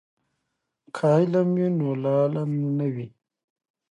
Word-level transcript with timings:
که 0.95 1.05
علم 1.17 1.47
وي 1.57 1.67
نو 1.77 1.89
لاله 2.03 2.43
نه 2.77 2.87
وي. 2.93 3.07